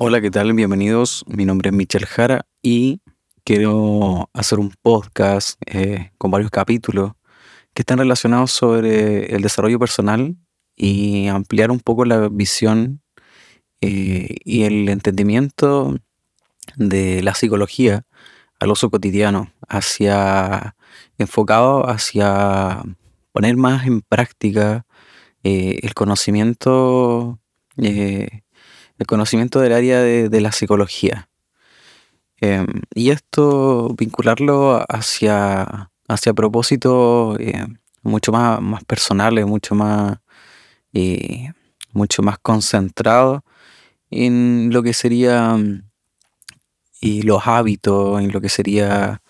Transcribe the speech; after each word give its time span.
Hola, 0.00 0.20
¿qué 0.20 0.30
tal? 0.30 0.52
Bienvenidos. 0.52 1.24
Mi 1.26 1.44
nombre 1.44 1.70
es 1.70 1.74
Michel 1.74 2.06
Jara 2.06 2.46
y 2.62 3.00
quiero 3.42 4.30
hacer 4.32 4.60
un 4.60 4.72
podcast 4.80 5.60
eh, 5.66 6.12
con 6.18 6.30
varios 6.30 6.52
capítulos 6.52 7.14
que 7.74 7.82
están 7.82 7.98
relacionados 7.98 8.52
sobre 8.52 9.34
el 9.34 9.42
desarrollo 9.42 9.80
personal 9.80 10.36
y 10.76 11.26
ampliar 11.26 11.72
un 11.72 11.80
poco 11.80 12.04
la 12.04 12.28
visión 12.28 13.02
eh, 13.80 14.36
y 14.44 14.62
el 14.62 14.88
entendimiento 14.88 15.96
de 16.76 17.20
la 17.24 17.34
psicología 17.34 18.06
al 18.60 18.70
uso 18.70 18.90
cotidiano, 18.90 19.52
hacia 19.68 20.76
enfocado 21.18 21.90
hacia 21.90 22.84
poner 23.32 23.56
más 23.56 23.84
en 23.84 24.02
práctica 24.02 24.86
eh, 25.42 25.80
el 25.82 25.94
conocimiento 25.94 27.40
eh, 27.78 28.42
el 28.98 29.06
conocimiento 29.06 29.60
del 29.60 29.72
área 29.72 30.00
de, 30.00 30.28
de 30.28 30.40
la 30.40 30.52
psicología. 30.52 31.28
Em, 32.40 32.66
y 32.94 33.10
esto 33.10 33.94
vincularlo 33.96 34.84
hacia, 34.88 35.90
hacia 36.06 36.34
propósitos 36.34 37.38
eh, 37.40 37.66
mucho 38.02 38.30
más, 38.32 38.60
más 38.60 38.84
personales, 38.84 39.44
mucho 39.46 39.74
más, 39.74 40.18
eh, 40.92 41.52
mucho 41.92 42.22
más 42.22 42.38
concentrados 42.38 43.42
en 44.10 44.70
lo 44.72 44.82
que 44.82 44.94
sería 44.94 45.56
y 47.00 47.22
los 47.22 47.46
hábitos, 47.46 48.20
en 48.20 48.32
lo 48.32 48.40
que 48.40 48.48
sería 48.48 49.22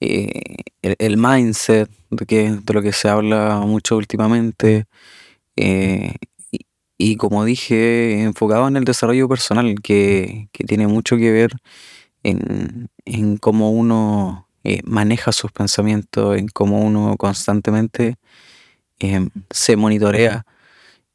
eh, 0.00 0.56
el, 0.82 0.96
el 0.98 1.16
mindset, 1.16 1.90
de, 2.10 2.26
que, 2.26 2.50
de 2.52 2.74
lo 2.74 2.82
que 2.82 2.92
se 2.92 3.08
habla 3.08 3.60
mucho 3.64 3.96
últimamente. 3.96 4.86
Eh, 7.00 7.04
y, 7.04 7.16
como 7.16 7.44
dije, 7.44 8.22
enfocado 8.22 8.68
en 8.68 8.76
el 8.76 8.84
desarrollo 8.84 9.28
personal, 9.28 9.76
que, 9.82 10.48
que 10.52 10.64
tiene 10.64 10.86
mucho 10.86 11.16
que 11.16 11.30
ver 11.32 11.52
en, 12.22 12.88
en 13.04 13.36
cómo 13.38 13.70
uno 13.72 14.48
eh, 14.64 14.80
maneja 14.84 15.32
sus 15.32 15.52
pensamientos, 15.52 16.36
en 16.38 16.48
cómo 16.48 16.80
uno 16.82 17.16
constantemente 17.16 18.16
em, 19.00 19.30
se 19.50 19.76
monitorea 19.76 20.44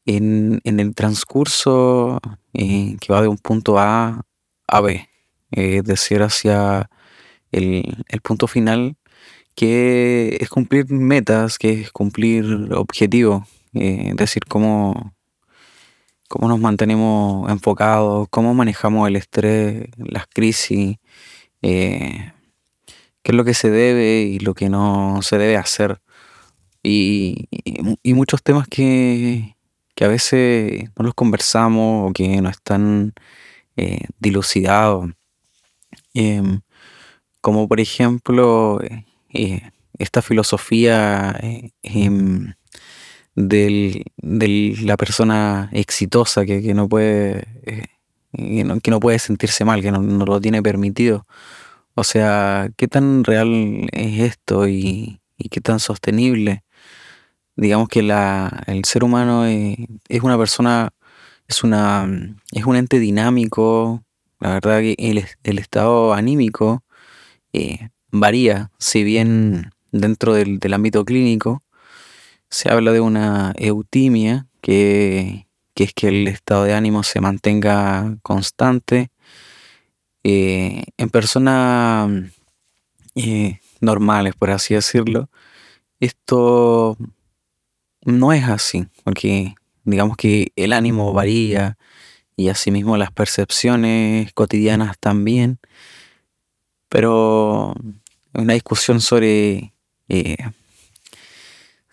en, 0.06 0.62
en 0.64 0.80
el 0.80 0.96
transcurso 0.96 2.20
eh, 2.54 2.98
que 3.02 3.14
va 3.14 3.22
de 3.22 3.28
un 3.28 3.38
punto 3.38 3.80
A 3.80 4.22
a 4.68 4.82
B, 4.82 5.10
eh, 5.52 5.78
es 5.78 5.84
decir, 5.84 6.22
hacia 6.24 6.90
el, 7.52 8.04
el 8.10 8.22
punto 8.22 8.48
final, 8.48 8.98
que 9.56 10.38
es 10.42 10.50
cumplir 10.50 10.90
metas, 10.92 11.58
que 11.58 11.82
es 11.82 11.92
cumplir 11.92 12.46
objetivos, 12.74 13.48
eh, 13.74 14.10
es 14.12 14.16
decir, 14.18 14.44
cómo, 14.48 15.15
cómo 16.28 16.48
nos 16.48 16.60
mantenemos 16.60 17.50
enfocados, 17.52 18.28
cómo 18.30 18.54
manejamos 18.54 19.08
el 19.08 19.16
estrés, 19.16 19.88
las 19.98 20.28
crisis, 20.28 20.98
eh, 21.62 22.34
qué 23.24 23.32
es 23.32 23.36
lo 23.36 23.44
que 23.46 23.54
se 23.54 23.70
debe 23.72 24.22
y 24.24 24.40
lo 24.40 24.54
que 24.54 24.70
no 24.70 25.22
se 25.22 25.38
debe 25.38 25.58
hacer. 25.58 26.02
Y, 26.84 27.48
y 27.52 27.82
mu- 27.84 27.98
y 28.04 28.14
muchos 28.14 28.44
temas 28.44 28.68
que, 28.68 29.56
que 29.96 30.06
a 30.06 30.08
veces 30.10 30.90
no 30.98 31.06
los 31.06 31.14
conversamos 31.16 32.10
o 32.10 32.14
que 32.14 32.42
no 32.42 32.50
están 32.50 33.14
eh, 33.78 34.06
dilucidados. 34.20 35.10
Em, 36.14 36.62
como 37.42 37.68
por 37.68 37.80
ejemplo, 37.80 38.80
eh, 39.34 39.72
esta 39.98 40.22
filosofía 40.22 41.38
em, 43.36 43.44
del, 43.48 44.06
de 44.18 44.76
la 44.84 44.98
persona 44.98 45.70
exitosa 45.74 46.46
que, 46.46 46.62
que 46.62 46.74
no 46.74 46.90
puede, 46.90 47.46
eh, 47.66 47.86
que 48.84 48.92
no, 48.92 49.00
puede 49.00 49.20
sentirse 49.20 49.66
mal, 49.66 49.82
que 49.82 49.92
no, 49.92 50.02
no 50.02 50.26
lo 50.26 50.42
tiene 50.42 50.62
permitido. 50.64 51.26
O 51.96 52.04
sea, 52.04 52.70
¿qué 52.78 52.88
tan 52.88 53.24
real 53.24 53.88
es 53.94 54.22
esto 54.22 54.68
y, 54.68 55.22
y 55.38 55.50
qué 55.50 55.62
tan 55.62 55.80
sostenible? 55.80 56.64
Digamos 57.56 57.88
que 57.90 58.04
la, 58.04 58.64
el 58.68 58.84
ser 58.86 59.04
humano 59.04 59.46
eh, 59.48 59.78
es 60.10 60.24
una 60.24 60.38
persona, 60.38 60.90
es 61.48 61.64
una, 61.64 62.08
es 62.52 62.66
un 62.66 62.76
ente 62.76 63.00
dinámico. 63.00 64.04
La 64.40 64.54
verdad 64.56 64.80
que 64.82 64.96
el, 65.00 65.20
es- 65.20 65.38
el 65.44 65.60
estado 65.60 66.14
anímico 66.14 66.84
eh, 67.54 67.90
varía, 68.12 68.72
si 68.80 69.04
bien 69.04 69.72
dentro 69.92 70.34
del, 70.36 70.60
del 70.60 70.74
ámbito 70.76 71.06
clínico 71.06 71.64
se 72.56 72.72
habla 72.72 72.94
de 72.94 73.02
una 73.02 73.54
eutimia, 73.58 74.48
que, 74.62 75.46
que 75.74 75.84
es 75.84 75.94
que 75.94 76.08
el 76.08 76.26
estado 76.30 76.64
de 76.64 76.74
ánimo 76.74 77.04
se 77.04 77.20
mantenga 77.20 78.18
constante. 78.22 79.10
eh, 80.24 80.86
en 80.98 81.10
personas 81.10 82.10
eh, 83.16 83.60
normales, 83.82 84.36
por 84.36 84.52
así 84.52 84.74
decirlo, 84.74 85.30
esto 86.00 86.98
no 88.06 88.32
es 88.32 88.46
así, 88.46 88.88
porque 89.04 89.56
digamos 89.84 90.16
que 90.16 90.54
el 90.56 90.72
ánimo 90.72 91.12
varía 91.12 91.78
y 92.38 92.48
asimismo 92.48 92.96
las 92.96 93.12
percepciones 93.12 94.32
cotidianas 94.34 94.98
también, 94.98 95.60
pero 96.88 97.76
una 98.34 98.54
discusión 98.54 99.02
sobre, 99.02 99.74
eh, 100.08 100.38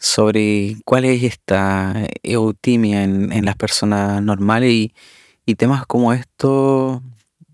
sobre 0.02 0.78
cuál 0.84 1.04
es 1.04 1.22
esta 1.22 1.94
eutimia 2.24 3.04
en, 3.04 3.32
en 3.32 3.44
las 3.44 3.54
personas 3.54 4.20
normales 4.20 4.72
y, 4.72 4.94
y 5.46 5.54
temas 5.54 5.86
como 5.86 6.12
esto 6.12 7.00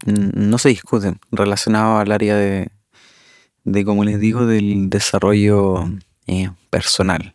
mm, 0.06 0.30
no 0.48 0.56
se 0.56 0.70
discuten 0.70 1.20
relacionados 1.30 2.00
al 2.00 2.10
área 2.10 2.36
de, 2.36 2.70
de, 3.64 3.84
como 3.84 4.02
les 4.02 4.18
digo, 4.18 4.46
del 4.46 4.88
desarrollo 4.88 5.84
eh, 6.26 6.50
personal. 6.70 7.34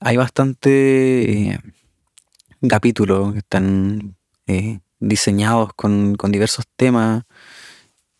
Hay 0.00 0.16
bastante 0.16 1.50
eh, 1.52 1.60
capítulos 2.68 3.32
que 3.32 3.38
están 3.38 4.16
eh, 4.48 4.80
diseñados 4.98 5.72
con, 5.74 6.16
con 6.16 6.32
diversos 6.32 6.64
temas, 6.76 7.22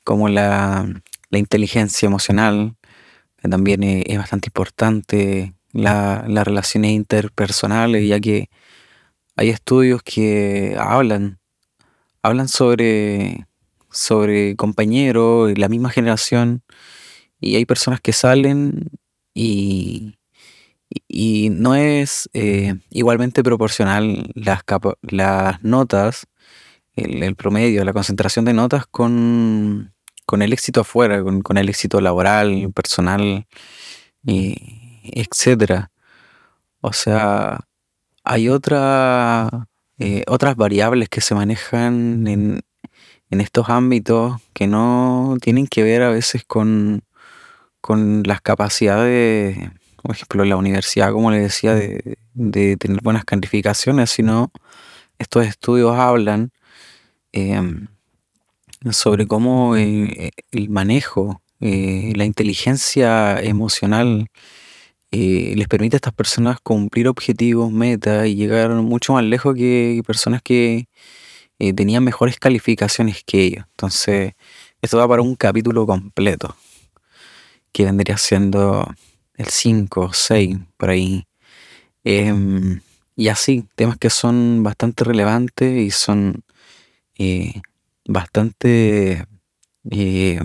como 0.04 0.28
la, 0.28 0.88
la 1.30 1.38
inteligencia 1.38 2.06
emocional, 2.06 2.76
que 3.42 3.48
también 3.48 3.82
es 3.82 4.16
bastante 4.18 4.50
importante, 4.50 5.52
la- 5.74 6.24
las 6.28 6.46
relaciones 6.46 6.92
interpersonales, 6.92 8.08
ya 8.08 8.20
que 8.20 8.48
hay 9.36 9.50
estudios 9.50 10.02
que 10.02 10.76
hablan, 10.78 11.38
hablan 12.22 12.48
sobre, 12.48 13.46
sobre 13.90 14.56
compañeros 14.56 15.58
la 15.58 15.68
misma 15.68 15.90
generación, 15.90 16.62
y 17.40 17.56
hay 17.56 17.66
personas 17.66 18.00
que 18.00 18.12
salen 18.14 18.88
y, 19.34 20.14
y 21.08 21.50
no 21.50 21.74
es 21.74 22.30
eh, 22.32 22.76
igualmente 22.90 23.42
proporcional 23.42 24.30
las, 24.34 24.62
las 25.02 25.62
notas, 25.62 26.26
el, 26.96 27.22
el 27.22 27.34
promedio, 27.36 27.84
la 27.84 27.92
concentración 27.92 28.44
de 28.44 28.54
notas 28.54 28.86
con, 28.86 29.92
con 30.26 30.42
el 30.42 30.52
éxito 30.52 30.82
afuera, 30.82 31.22
con, 31.24 31.42
con 31.42 31.58
el 31.58 31.68
éxito 31.68 32.00
laboral, 32.00 32.70
personal, 32.72 33.46
y 34.24 34.83
etcétera. 35.04 35.90
O 36.80 36.92
sea, 36.92 37.60
hay 38.24 38.48
eh, 38.48 40.24
otras 40.26 40.56
variables 40.56 41.08
que 41.08 41.20
se 41.20 41.34
manejan 41.34 42.26
en, 42.26 42.62
en 43.30 43.40
estos 43.40 43.68
ámbitos 43.68 44.40
que 44.52 44.66
no 44.66 45.36
tienen 45.40 45.66
que 45.66 45.82
ver 45.82 46.02
a 46.02 46.10
veces 46.10 46.44
con, 46.44 47.02
con 47.80 48.22
las 48.24 48.40
capacidades, 48.40 49.58
por 50.02 50.14
ejemplo, 50.14 50.44
la 50.44 50.56
universidad, 50.56 51.12
como 51.12 51.30
le 51.30 51.40
decía, 51.40 51.74
de, 51.74 52.18
de 52.34 52.76
tener 52.76 53.00
buenas 53.02 53.24
calificaciones, 53.24 54.10
sino 54.10 54.50
estos 55.18 55.46
estudios 55.46 55.96
hablan 55.96 56.50
em, 57.32 57.88
sobre 58.90 59.26
cómo 59.26 59.76
eh, 59.76 60.32
el 60.50 60.68
manejo, 60.70 61.42
eh, 61.60 62.12
la 62.16 62.24
inteligencia 62.24 63.40
emocional 63.40 64.28
eh, 65.14 65.54
les 65.56 65.68
permite 65.68 65.94
a 65.94 65.98
estas 65.98 66.12
personas 66.12 66.58
cumplir 66.60 67.06
objetivos, 67.06 67.70
metas 67.70 68.26
y 68.26 68.34
llegar 68.34 68.70
mucho 68.70 69.12
más 69.12 69.22
lejos 69.22 69.54
que 69.54 70.02
personas 70.04 70.42
que 70.42 70.88
eh, 71.60 71.72
tenían 71.72 72.02
mejores 72.02 72.38
calificaciones 72.38 73.22
que 73.24 73.42
ellos. 73.42 73.64
Entonces, 73.70 74.34
esto 74.82 74.98
va 74.98 75.06
para 75.06 75.22
un 75.22 75.36
capítulo 75.36 75.86
completo, 75.86 76.56
que 77.72 77.84
vendría 77.84 78.18
siendo 78.18 78.92
el 79.36 79.46
5 79.46 80.00
o 80.00 80.12
6, 80.12 80.58
por 80.76 80.90
ahí. 80.90 81.26
Em, 82.02 82.80
y 83.14 83.28
así, 83.28 83.64
temas 83.76 83.98
que 83.98 84.10
son 84.10 84.64
bastante 84.64 85.04
relevantes 85.04 85.78
y 85.80 85.90
son 85.92 86.42
eh, 87.18 87.62
bastante 88.04 89.26
eh, 89.90 90.40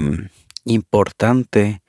importantes 0.66 1.80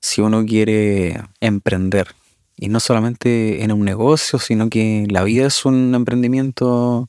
si 0.00 0.20
uno 0.20 0.44
quiere 0.44 1.20
emprender. 1.40 2.08
Y 2.56 2.68
no 2.68 2.80
solamente 2.80 3.62
en 3.62 3.72
un 3.72 3.84
negocio, 3.84 4.38
sino 4.38 4.68
que 4.68 5.06
la 5.10 5.22
vida 5.22 5.46
es 5.46 5.64
un 5.64 5.94
emprendimiento 5.94 7.08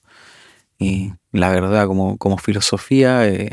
y 0.78 1.14
la 1.32 1.50
verdad, 1.50 1.88
como, 1.88 2.18
como 2.18 2.38
filosofía, 2.38 3.28
eh, 3.28 3.52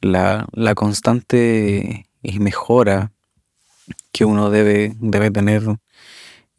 la, 0.00 0.46
la 0.52 0.74
constante 0.74 2.06
mejora 2.22 3.12
que 4.12 4.24
uno 4.24 4.50
debe, 4.50 4.94
debe 5.00 5.30
tener 5.30 5.62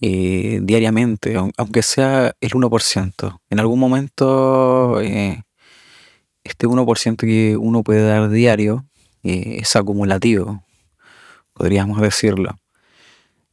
eh, 0.01 0.59
diariamente, 0.61 1.35
aunque 1.57 1.81
sea 1.81 2.35
el 2.41 2.51
1%. 2.51 3.39
En 3.49 3.59
algún 3.59 3.79
momento, 3.79 4.99
eh, 5.01 5.43
este 6.43 6.67
1% 6.67 7.15
que 7.17 7.55
uno 7.57 7.83
puede 7.83 8.05
dar 8.05 8.29
diario 8.29 8.85
eh, 9.23 9.59
es 9.61 9.75
acumulativo, 9.75 10.63
podríamos 11.53 12.01
decirlo. 12.01 12.57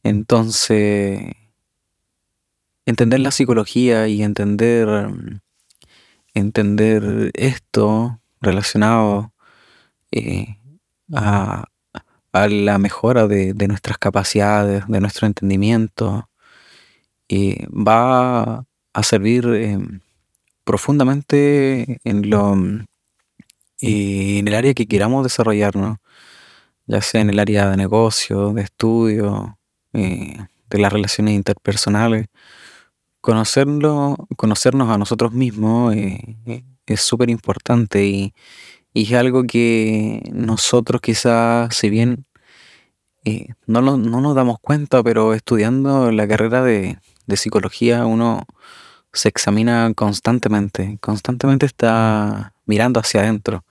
Entonces, 0.03 1.33
entender 2.85 3.19
la 3.19 3.31
psicología 3.31 4.07
y 4.07 4.23
entender, 4.23 5.09
entender 6.33 7.31
esto 7.33 8.19
relacionado 8.41 9.33
a, 11.13 11.65
a 12.33 12.47
la 12.47 12.77
mejora 12.77 13.27
de, 13.27 13.53
de 13.53 13.67
nuestras 13.67 13.97
capacidades, 13.97 14.83
de 14.87 14.99
nuestro 14.99 15.27
entendimiento, 15.27 16.29
y 17.27 17.65
va 17.67 18.65
a 18.93 19.03
servir 19.03 19.45
eh, 19.53 19.79
profundamente 20.65 21.99
en, 22.03 22.29
lo, 22.29 22.55
eh, 23.81 24.39
en 24.39 24.47
el 24.47 24.55
área 24.55 24.73
que 24.73 24.87
queramos 24.87 25.23
desarrollarnos, 25.23 25.97
ya 26.87 27.01
sea 27.01 27.21
en 27.21 27.29
el 27.29 27.39
área 27.39 27.69
de 27.69 27.77
negocio, 27.77 28.53
de 28.53 28.63
estudio, 28.63 29.57
eh, 29.93 30.37
de 30.69 30.77
las 30.79 30.91
relaciones 30.93 31.35
interpersonales. 31.35 32.27
Conocerlo, 33.21 34.15
conocernos 34.37 34.89
a 34.89 34.97
nosotros 34.97 35.31
mismos 35.31 35.95
es 36.85 37.01
súper 37.01 37.29
importante 37.29 38.05
y, 38.05 38.33
y 38.93 39.03
es 39.03 39.13
algo 39.13 39.43
que 39.43 40.23
nosotros 40.33 41.01
quizás, 41.01 41.75
si 41.75 41.89
bien 41.89 42.25
no, 43.67 43.81
no 43.81 44.21
nos 44.21 44.35
damos 44.35 44.57
cuenta, 44.59 45.03
pero 45.03 45.33
estudiando 45.33 46.11
la 46.11 46.27
carrera 46.27 46.63
de, 46.63 46.97
de 47.27 47.37
psicología 47.37 48.05
uno 48.05 48.43
se 49.13 49.29
examina 49.29 49.91
constantemente, 49.95 50.97
constantemente 51.01 51.65
está 51.65 52.53
mirando 52.65 52.99
hacia 52.99 53.21
adentro. 53.21 53.65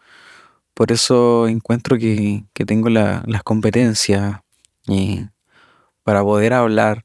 Por 0.81 0.93
eso 0.93 1.47
encuentro 1.47 1.99
que, 1.99 2.45
que 2.55 2.65
tengo 2.65 2.89
la- 2.89 3.23
las 3.27 3.43
competencias 3.43 4.41
eh, 4.89 5.29
para 6.05 6.23
poder 6.23 6.55
hablar 6.55 7.05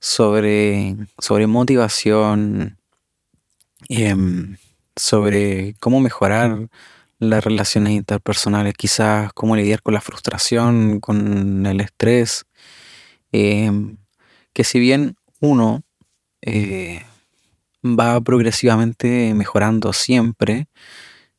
sobre, 0.00 0.96
sobre 1.18 1.46
motivación, 1.46 2.78
em, 3.88 4.56
sobre 4.96 5.74
cómo 5.80 6.00
mejorar 6.00 6.68
las 7.18 7.44
relaciones 7.44 7.92
interpersonales, 7.92 8.72
quizás 8.74 9.32
cómo 9.34 9.54
lidiar 9.54 9.82
con 9.82 9.92
la 9.92 10.00
frustración, 10.00 10.98
con 11.00 11.66
el 11.66 11.80
estrés, 11.82 12.46
em, 13.32 13.98
que 14.54 14.64
si 14.64 14.80
bien 14.80 15.16
uno 15.40 15.82
eh, 16.42 17.02
va 17.84 18.20
progresivamente 18.20 19.34
mejorando 19.34 19.92
siempre, 19.92 20.68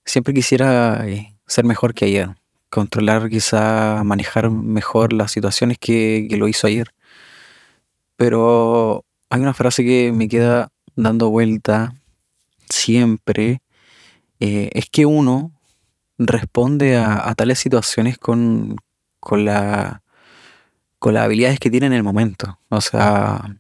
siempre 0.06 0.34
quisiera 0.34 1.08
eh, 1.08 1.35
ser 1.48 1.66
mejor 1.66 1.94
que 1.94 2.06
ayer, 2.06 2.36
controlar 2.70 3.30
quizá, 3.30 4.04
manejar 4.04 4.50
mejor 4.50 5.14
las 5.14 5.32
situaciones 5.32 5.78
que, 5.80 6.28
que 6.30 6.38
lo 6.38 6.48
hizo 6.48 6.68
ayer. 6.68 6.90
Pero 8.18 9.06
hay 9.30 9.42
una 9.42 9.54
frase 9.54 9.84
que 9.84 10.12
me 10.14 10.28
queda 10.28 10.72
dando 10.96 11.30
vuelta 11.30 11.94
siempre, 12.70 13.62
eh, 14.40 14.70
es 14.74 14.90
que 14.90 15.06
uno 15.06 15.52
responde 16.18 16.98
a, 16.98 17.34
tales 17.36 17.60
situaciones 17.60 18.18
con, 18.18 18.78
con 19.20 19.46
la, 19.46 20.02
con 21.00 21.14
las 21.14 21.26
habilidades 21.26 21.60
que 21.60 21.70
tiene 21.70 21.88
en 21.88 21.94
el 21.94 22.04
momento. 22.04 22.60
O 22.70 22.82
sea, 22.82 23.58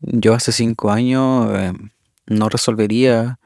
yo 0.00 0.34
hace 0.34 0.52
cinco 0.52 0.90
años 0.90 1.50
eh, 1.54 1.72
no 2.26 2.48
resolvería 2.48 3.38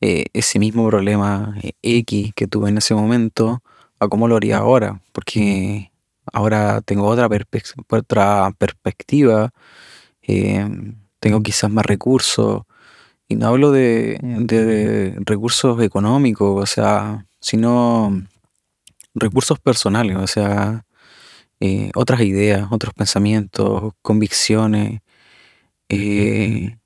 eh, 0.00 0.26
ese 0.32 0.58
mismo 0.58 0.86
problema 0.88 1.56
eh, 1.62 1.72
X 1.82 2.32
que 2.34 2.46
tuve 2.46 2.68
en 2.70 2.78
ese 2.78 2.94
momento 2.94 3.62
a 4.00 4.08
cómo 4.08 4.28
lo 4.28 4.36
haría 4.36 4.58
ahora, 4.58 5.00
porque 5.12 5.92
ahora 6.32 6.80
tengo 6.82 7.06
otra, 7.06 7.28
perspec- 7.28 7.74
otra 7.90 8.52
perspectiva, 8.58 9.50
eh, 10.22 10.68
tengo 11.20 11.42
quizás 11.42 11.70
más 11.70 11.86
recursos, 11.86 12.62
y 13.28 13.36
no 13.36 13.48
hablo 13.48 13.72
de, 13.72 14.18
de 14.22 15.16
recursos 15.26 15.82
económicos, 15.82 16.62
o 16.62 16.66
sea, 16.66 17.26
sino 17.40 18.22
recursos 19.14 19.58
personales, 19.60 20.16
o 20.16 20.26
sea, 20.26 20.84
eh, 21.60 21.90
otras 21.94 22.20
ideas, 22.22 22.68
otros 22.70 22.94
pensamientos, 22.94 23.92
convicciones, 24.02 25.00
eh, 25.88 26.76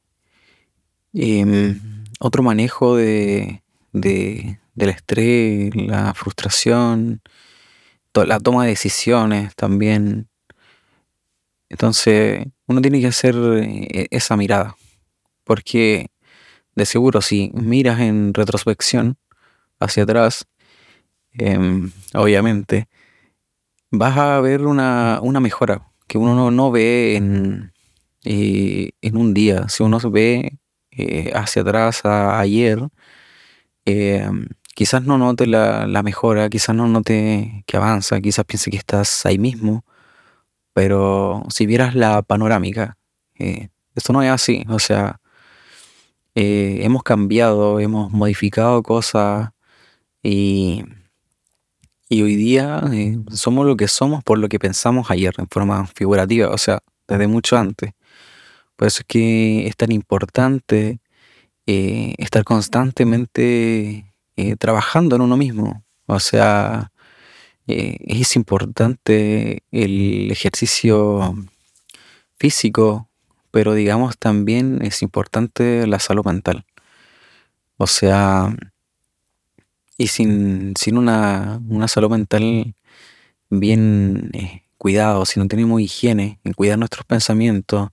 em, 1.15 2.00
otro 2.21 2.45
manejo 2.45 2.97
de, 2.97 3.65
de- 3.93 4.61
del 4.77 4.91
estrés, 4.91 5.75
la 5.77 6.15
frustración, 6.15 7.23
la 8.15 8.41
toma 8.41 8.65
de 8.65 8.71
decisiones 8.71 9.55
también. 9.57 10.29
Entonces, 11.69 12.45
uno 12.67 12.81
tiene 12.81 13.01
que 13.01 13.07
hacer 13.07 13.35
eh, 13.63 14.07
esa 14.11 14.37
mirada, 14.37 14.77
porque 15.45 16.09
de 16.77 16.87
seguro 16.87 17.23
si 17.23 17.51
miras 17.55 18.01
en 18.01 18.35
retrospección 18.35 19.19
hacia 19.81 20.05
atrás, 20.05 20.47
em, 21.33 21.93
obviamente, 22.15 22.89
vas 23.91 24.17
a 24.17 24.41
ver 24.41 24.67
una, 24.67 25.21
una 25.23 25.41
mejora 25.41 25.89
que 26.07 26.19
uno 26.19 26.35
no, 26.35 26.51
no 26.51 26.71
ve 26.71 27.17
en, 27.17 27.73
eh, 28.25 28.91
en 29.01 29.17
un 29.17 29.35
día. 29.35 29.69
Si 29.69 29.83
uno 29.83 29.99
ve 30.11 30.59
eh, 30.93 31.33
hacia 31.35 31.63
atrás 31.63 32.05
a 32.05 32.39
ayer, 32.41 32.81
eh, 33.87 34.29
quizás 34.75 35.05
no 35.05 35.19
note 35.19 35.47
la, 35.47 35.87
la 35.87 36.03
mejora, 36.03 36.49
quizás 36.49 36.75
no 36.75 36.89
note 36.89 37.65
que 37.67 37.77
avanza, 37.77 38.21
quizás 38.21 38.45
piense 38.45 38.71
que 38.71 38.77
estás 38.79 39.27
ahí 39.27 39.39
mismo, 39.39 39.85
pero 40.73 41.45
si 41.51 41.67
vieras 41.67 41.95
la 41.95 42.23
panorámica, 42.23 42.97
eh, 43.39 43.69
esto 43.95 44.13
no 44.13 44.23
es 44.23 44.31
así. 44.31 44.65
O 44.69 44.79
sea, 44.79 45.21
eh, 46.35 46.81
hemos 46.83 47.03
cambiado, 47.03 47.81
hemos 47.81 48.13
modificado 48.13 48.83
cosas 48.83 49.51
y, 50.23 50.85
y 52.09 52.23
hoy 52.23 52.37
día 52.37 52.83
eh, 52.93 53.19
somos 53.33 53.67
lo 53.67 53.77
que 53.77 53.89
somos 53.89 54.23
por 54.25 54.39
lo 54.39 54.49
que 54.49 54.59
pensamos 54.59 55.11
ayer 55.11 55.35
en 55.39 55.49
forma 55.49 55.87
figurativa, 55.87 56.49
o 56.49 56.59
sea, 56.59 56.81
desde 57.09 57.27
mucho 57.27 57.57
antes. 57.57 57.93
Por 58.81 58.87
eso 58.87 59.01
es 59.01 59.07
que 59.09 59.67
es 59.67 59.77
tan 59.77 59.93
importante 59.93 61.01
eh, 61.67 62.15
estar 62.17 62.45
constantemente 62.45 64.11
eh, 64.37 64.57
trabajando 64.57 65.17
en 65.17 65.21
uno 65.21 65.37
mismo. 65.37 65.85
O 66.07 66.19
sea, 66.19 66.91
eh, 67.67 67.99
es 68.01 68.37
importante 68.37 69.65
el 69.71 70.31
ejercicio 70.31 71.35
físico, 72.39 73.11
pero 73.51 73.75
digamos 73.75 74.17
también 74.17 74.79
es 74.81 75.03
importante 75.03 75.87
la 75.87 75.99
salud 75.99 76.25
mental. 76.25 76.65
O 77.77 77.87
sea, 77.87 78.57
y 79.99 80.07
sin, 80.07 80.73
sin 80.79 80.97
una, 80.97 81.61
una 81.69 81.87
salud 81.87 82.09
mental 82.09 82.75
bien 83.51 84.31
cuidado, 84.79 85.27
si 85.27 85.39
no 85.39 85.49
tenemos 85.49 85.83
higiene 85.83 86.41
en 86.45 86.55
cuidar 86.55 86.79
nuestros 86.79 87.05
pensamientos, 87.05 87.91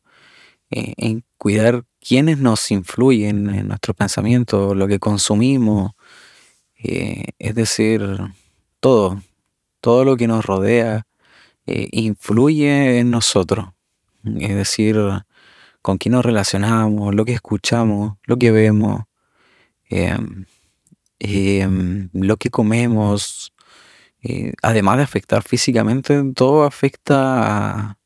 eh, 0.69 0.93
en 0.97 1.23
cuidar 1.37 1.85
quiénes 1.99 2.39
nos 2.39 2.71
influyen 2.71 3.49
en 3.49 3.69
nuestros 3.69 3.95
pensamientos, 3.95 4.75
lo 4.75 4.87
que 4.87 4.99
consumimos, 4.99 5.91
eh, 6.75 7.27
es 7.39 7.55
decir, 7.55 8.01
todo, 8.79 9.21
todo 9.81 10.03
lo 10.03 10.17
que 10.17 10.27
nos 10.27 10.45
rodea 10.45 11.07
eh, 11.65 11.87
influye 11.91 12.99
en 12.99 13.11
nosotros. 13.11 13.69
Es 14.39 14.55
decir, 14.55 14.97
con 15.81 15.97
quién 15.97 16.13
nos 16.13 16.25
relacionamos, 16.25 17.15
lo 17.15 17.25
que 17.25 17.33
escuchamos, 17.33 18.17
lo 18.25 18.37
que 18.37 18.51
vemos, 18.51 19.03
em, 19.89 20.45
em, 21.19 22.09
lo 22.13 22.37
que 22.37 22.49
comemos. 22.49 23.53
además 24.61 24.97
de 24.97 25.03
afectar 25.03 25.43
físicamente, 25.43 26.21
todo 26.35 26.63
afecta 26.65 27.91
a, 27.91 27.97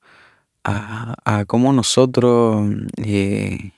a- 0.64 1.46
cómo 1.48 1.74
nosotros 1.74 2.70
eh, 2.98 3.72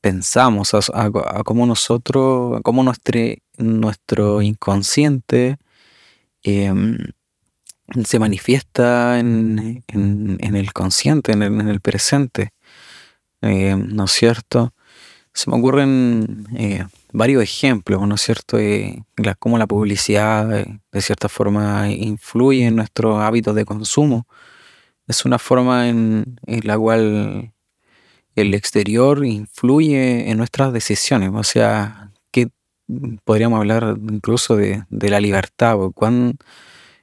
pensamos, 0.00 0.72
a, 0.74 1.10
cómo 1.44 1.66
nosotros, 1.66 2.58
a 2.58 2.62
cómo 2.62 2.82
nuestro, 2.82 3.20
nuestro 3.58 4.42
inconsciente 4.42 5.58
em, 6.42 6.98
se 8.04 8.18
manifiesta 8.18 9.18
en, 9.18 9.84
en- 9.88 10.56
el 10.56 10.72
consciente, 10.72 11.32
en 11.32 11.42
el, 11.42 11.60
en 11.60 11.68
el 11.68 11.80
presente, 11.80 12.50
em, 13.42 13.88
¿no 13.94 14.04
es 14.04 14.12
cierto? 14.12 14.74
Se 15.34 15.50
me 15.50 15.56
ocurren 15.58 16.46
eh, 16.56 16.86
varios 17.12 17.42
ejemplos, 17.42 18.06
¿no 18.08 18.14
es 18.16 18.22
cierto? 18.22 18.58
Eh, 18.58 19.04
la- 19.16 19.34
cómo 19.36 19.58
la 19.58 19.66
publicidad 19.66 20.58
eh, 20.60 20.80
de 20.92 21.00
cierta 21.02 21.28
forma 21.28 21.90
influye 21.90 22.66
en 22.66 22.76
nuestros 22.76 23.20
hábitos 23.22 23.54
de 23.54 23.64
consumo. 23.64 24.26
Es 25.08 25.24
una 25.24 25.38
forma 25.38 25.88
en, 25.88 26.38
la 26.46 26.78
cual 26.78 27.52
el 28.36 28.54
exterior 28.54 29.24
influye 29.24 30.30
en 30.30 30.36
nuestras 30.36 30.72
decisiones. 30.72 31.30
O 31.34 31.42
sea, 31.42 32.12
que 32.30 32.50
podríamos 33.24 33.58
hablar 33.58 33.96
incluso 33.98 34.56
de, 34.56 34.84
de 34.90 35.08
la 35.08 35.20
libertad, 35.20 35.76
o 35.80 35.92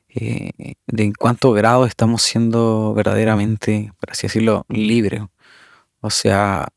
eh, 0.10 0.76
de 0.88 1.04
en 1.04 1.14
cuánto 1.14 1.52
grado 1.52 1.86
estamos 1.86 2.22
siendo 2.22 2.94
verdaderamente, 2.94 3.92
por 4.00 4.12
así 4.12 4.28
decirlo, 4.28 4.66
libres. 4.70 5.24
O 6.02 6.12
sea, 6.12 6.68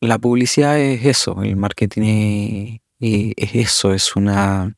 la 0.00 0.18
publicidad 0.18 0.78
es 0.78 1.04
eso, 1.04 1.42
el 1.42 1.56
marketing 1.56 2.02
es, 2.02 2.80
eh, 3.00 3.34
es 3.36 3.54
eso, 3.54 3.92
es 3.92 4.16
una 4.16 4.76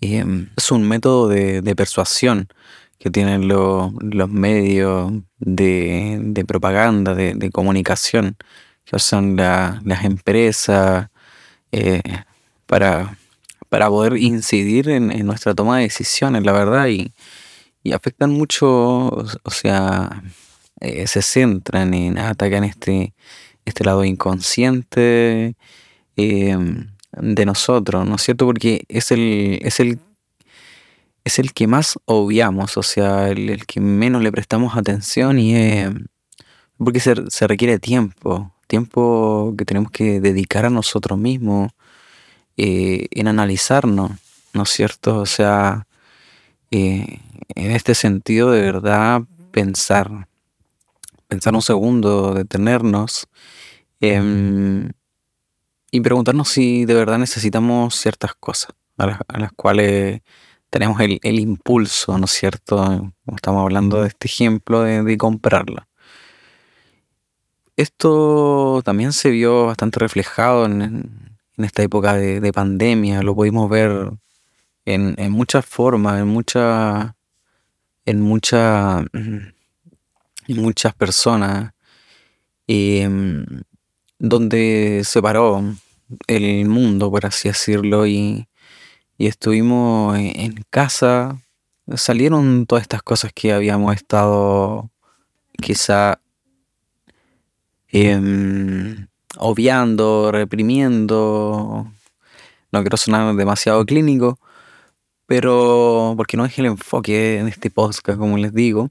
em, 0.00 0.50
es 0.56 0.70
un 0.72 0.88
método 0.88 1.28
de, 1.28 1.62
de 1.62 1.76
persuasión 1.76 2.48
que 2.98 3.10
tienen 3.10 3.48
lo- 3.48 3.92
los 4.00 4.30
medios 4.30 5.12
de, 5.38 6.18
de 6.22 6.44
propaganda, 6.44 7.14
de, 7.14 7.34
de 7.34 7.50
comunicación, 7.50 8.36
que 8.84 8.96
usan 8.96 9.36
la- 9.36 9.80
las 9.84 10.04
empresas 10.04 11.08
eh, 11.72 12.02
para, 12.66 13.18
para 13.68 13.88
poder 13.88 14.16
incidir 14.18 14.88
en, 14.90 15.10
en 15.12 15.26
nuestra 15.26 15.54
toma 15.54 15.78
de 15.78 15.84
decisiones, 15.84 16.44
la 16.44 16.52
verdad, 16.52 16.86
y, 16.88 17.12
y 17.82 17.92
afectan 17.92 18.30
mucho, 18.32 18.68
o 19.08 19.50
sea, 19.50 20.22
eh, 20.80 21.06
se 21.06 21.22
centran 21.22 21.94
en 21.94 22.18
atacar 22.18 22.64
este, 22.64 23.14
este 23.64 23.84
lado 23.84 24.04
inconsciente 24.04 25.56
em, 26.16 26.88
de 27.12 27.46
nosotros, 27.46 28.06
¿no 28.06 28.16
es 28.16 28.22
cierto? 28.22 28.46
Porque 28.46 28.84
es 28.88 29.10
el, 29.12 29.58
es 29.62 29.80
el, 29.80 29.98
es 31.24 31.38
el 31.38 31.52
que 31.52 31.66
más 31.66 31.98
obviamos, 32.04 32.76
o 32.76 32.82
sea, 32.82 33.30
el, 33.30 33.50
el 33.50 33.66
que 33.66 33.80
menos 33.80 34.22
le 34.22 34.32
prestamos 34.32 34.76
atención 34.76 35.38
y 35.38 35.56
es 35.56 35.90
porque 36.78 37.00
se, 37.00 37.14
se 37.28 37.46
requiere 37.46 37.78
tiempo, 37.78 38.52
tiempo 38.66 39.54
que 39.56 39.64
tenemos 39.64 39.90
que 39.90 40.20
dedicar 40.20 40.64
a 40.64 40.70
nosotros 40.70 41.18
mismos, 41.18 41.72
eh, 42.56 43.08
en 43.10 43.28
analizarnos, 43.28 44.12
¿no 44.52 44.62
es 44.62 44.70
cierto? 44.70 45.18
O 45.20 45.26
sea, 45.26 45.86
eh, 46.70 47.20
en 47.54 47.70
este 47.72 47.94
sentido 47.94 48.50
de 48.50 48.62
verdad 48.62 49.22
pensar, 49.50 50.28
pensar 51.28 51.54
un 51.54 51.62
segundo, 51.62 52.34
detenernos 52.34 53.26
em, 54.00 54.90
y 55.90 56.00
preguntarnos 56.00 56.48
si 56.48 56.84
de 56.84 56.94
verdad 56.94 57.18
necesitamos 57.18 57.94
ciertas 57.96 58.34
cosas 58.34 58.74
a 58.98 59.06
las, 59.06 59.20
a 59.28 59.38
las 59.38 59.52
cuales 59.52 60.22
tenemos 60.74 60.98
el, 60.98 61.20
el 61.22 61.38
impulso, 61.38 62.18
¿no 62.18 62.24
es 62.24 62.32
cierto? 62.32 62.78
Como 62.78 63.36
estamos 63.36 63.62
hablando 63.62 64.02
de 64.02 64.08
este 64.08 64.26
ejemplo 64.26 64.80
de, 64.80 65.04
de 65.04 65.16
comprarla. 65.16 65.86
Esto 67.76 68.82
también 68.84 69.12
se 69.12 69.30
vio 69.30 69.66
bastante 69.66 70.00
reflejado 70.00 70.66
en, 70.66 71.38
esta 71.58 71.84
época 71.84 72.14
de, 72.14 72.40
de 72.40 72.52
pandemia, 72.52 73.22
lo 73.22 73.36
pudimos 73.36 73.70
ver 73.70 74.10
en, 74.84 75.14
en 75.16 75.30
muchas 75.30 75.64
formas, 75.64 76.20
en 76.20 76.26
muchas, 76.26 77.12
en 78.04 78.20
mucha, 78.20 78.98
en 79.12 79.54
muchas 80.48 80.92
personas, 80.92 81.72
em, 82.66 83.46
donde 84.18 85.02
se 85.04 85.22
paró 85.22 85.62
el 86.26 86.66
mundo, 86.66 87.12
por 87.12 87.26
así 87.26 87.46
decirlo, 87.46 88.08
y, 88.08 88.48
y 89.18 89.26
estuvimos 89.26 90.16
en, 90.18 90.64
casa, 90.70 91.40
salieron 91.94 92.66
todas 92.66 92.82
estas 92.82 93.02
cosas 93.02 93.32
que 93.32 93.52
habíamos 93.52 93.94
estado 93.94 94.90
quizá 95.60 96.18
em, 97.88 99.06
obviando, 99.38 100.32
reprimiendo. 100.32 101.86
No 102.72 102.80
quiero 102.82 102.96
sonar 102.96 103.34
demasiado 103.36 103.84
clínico, 103.86 104.38
pero 105.26 106.14
porque 106.16 106.36
no 106.36 106.44
es 106.44 106.58
el 106.58 106.66
enfoque 106.66 107.38
en 107.38 107.48
este 107.48 107.70
podcast, 107.70 108.18
como 108.18 108.36
les 108.38 108.52
digo. 108.52 108.90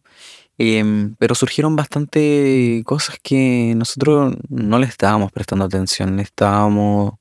Em, 0.57 1.15
pero 1.17 1.35
surgieron 1.35 1.75
bastante 1.75 2.83
cosas 2.85 3.17
que 3.21 3.73
nosotros 3.75 4.35
no 4.49 4.79
le 4.79 4.85
estábamos 4.85 5.31
prestando 5.31 5.65
atención, 5.65 6.19
estábamos, 6.19 7.15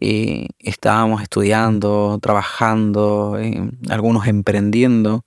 eh, 0.00 0.48
estábamos 0.58 1.22
estudiando, 1.22 2.18
trabajando, 2.22 3.38
em, 3.38 3.70
algunos 3.88 4.26
emprendiendo, 4.26 5.24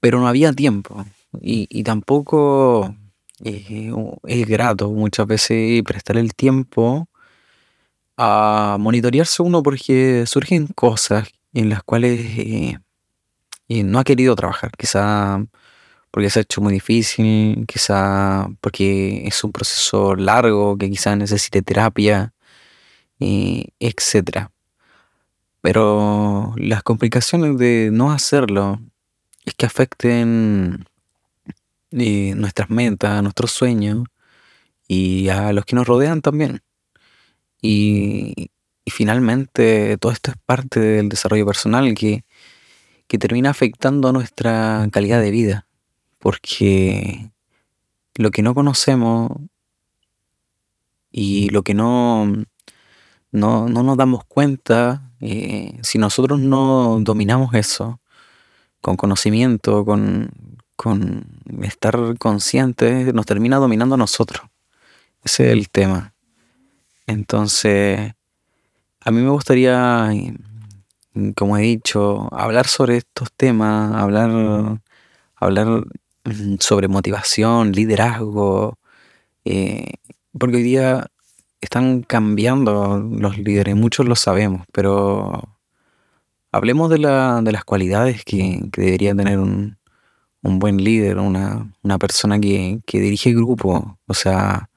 pero 0.00 0.20
no 0.20 0.28
había 0.28 0.52
tiempo. 0.52 1.04
Y, 1.40 1.82
tampoco 1.84 2.94
eh, 3.44 3.92
es 4.24 4.46
grato 4.46 4.90
muchas 4.92 5.26
veces 5.26 5.82
prestar 5.82 6.16
el 6.16 6.34
tiempo 6.34 7.08
a 8.16 8.76
monitorearse 8.80 9.42
uno 9.42 9.62
porque 9.62 10.24
surgen 10.26 10.68
cosas 10.68 11.28
en 11.52 11.70
las 11.70 11.82
cuales 11.82 12.20
eh, 12.38 12.78
eh, 13.68 13.82
no 13.84 13.98
ha 13.98 14.04
querido 14.04 14.36
trabajar, 14.36 14.72
quizá 14.76 15.44
porque 16.10 16.30
se 16.30 16.40
ha 16.40 16.42
hecho 16.42 16.60
muy 16.60 16.74
difícil, 16.74 17.64
quizá 17.66 18.48
porque 18.60 19.26
es 19.26 19.42
un 19.44 19.52
proceso 19.52 20.14
largo 20.16 20.76
que 20.78 20.90
quizá 20.90 21.16
necesite 21.16 21.62
terapia, 21.62 22.33
eh, 23.26 23.68
etcétera. 23.80 24.52
Pero 25.62 26.52
las 26.58 26.82
complicaciones 26.82 27.56
de 27.56 27.88
no 27.90 28.12
hacerlo 28.12 28.82
es 29.46 29.54
que 29.54 29.64
afecten 29.64 30.84
eh, 31.92 32.34
nuestras 32.36 32.68
metas, 32.68 33.22
nuestros 33.22 33.50
sueños 33.50 34.04
y 34.86 35.28
a 35.30 35.54
los 35.54 35.64
que 35.64 35.74
nos 35.74 35.86
rodean 35.86 36.20
también. 36.20 36.60
Y, 37.62 38.50
finalmente 38.86 39.96
todo 39.96 40.12
esto 40.12 40.30
es 40.30 40.36
parte 40.44 40.78
del 40.78 41.08
desarrollo 41.08 41.46
personal 41.46 41.94
que, 41.94 42.24
que 43.06 43.16
termina 43.18 43.48
afectando 43.48 44.12
nuestra 44.12 44.86
calidad 44.92 45.22
de 45.22 45.30
vida, 45.30 45.66
porque 46.18 47.30
lo 48.16 48.30
que 48.30 48.42
no 48.42 48.54
conocemos 48.54 49.30
y 51.10 51.48
lo 51.48 51.62
que 51.62 51.72
no, 51.72 52.44
no, 53.34 53.68
no 53.68 53.82
nos 53.82 53.96
damos 53.96 54.24
cuenta, 54.24 55.10
eh, 55.20 55.76
si 55.82 55.98
nosotros 55.98 56.38
no 56.38 56.98
dominamos 57.00 57.52
eso 57.54 58.00
con 58.80 58.96
conocimiento, 58.96 59.84
con, 59.84 60.30
con 60.76 61.26
estar 61.62 62.16
conscientes, 62.18 63.12
nos 63.12 63.26
termina 63.26 63.56
dominando 63.56 63.96
a 63.96 63.98
nosotros. 63.98 64.42
Ese 65.24 65.46
es 65.46 65.52
el 65.52 65.68
tema. 65.68 66.14
Entonces, 67.08 68.12
a 69.00 69.10
mí 69.10 69.20
me 69.20 69.30
gustaría, 69.30 70.12
eh, 70.12 70.36
como 71.34 71.56
he 71.58 71.62
dicho, 71.62 72.28
hablar 72.32 72.68
sobre 72.68 72.98
estos 72.98 73.32
temas, 73.32 73.96
hablar, 73.96 74.80
hablar 75.34 75.86
mm, 76.24 76.56
sobre 76.60 76.86
motivación, 76.86 77.72
liderazgo, 77.72 78.78
eh, 79.44 79.94
porque 80.38 80.58
hoy 80.58 80.62
día 80.62 81.10
están 81.64 82.02
cambiando 82.02 82.98
los 82.98 83.38
líderes, 83.38 83.76
muchos 83.76 84.06
lo 84.06 84.16
sabemos, 84.16 84.62
pero 84.72 85.42
hablemos 86.52 86.90
de, 86.90 86.98
la, 86.98 87.40
de 87.42 87.52
las 87.52 87.64
cualidades 87.64 88.24
que, 88.24 88.62
que 88.72 88.80
debería 88.82 89.14
tener 89.14 89.38
un, 89.38 89.76
un 90.42 90.58
buen 90.58 90.78
líder, 90.82 91.18
una, 91.18 91.72
una 91.82 91.98
persona 91.98 92.38
que, 92.40 92.80
que 92.86 93.00
dirige 93.00 93.32
grupo, 93.34 93.98
o 94.06 94.14
sea, 94.14 94.70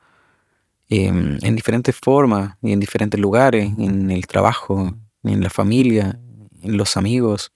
em, 0.89 1.37
en 1.41 1.55
diferentes 1.55 1.95
formas 1.95 2.55
y 2.61 2.71
en 2.73 2.79
diferentes 2.79 3.19
lugares, 3.19 3.71
en 3.77 4.11
el 4.11 4.27
trabajo, 4.27 4.93
en 5.23 5.41
la 5.43 5.49
familia, 5.49 6.19
en 6.61 6.77
los 6.77 6.97
amigos, 6.97 7.51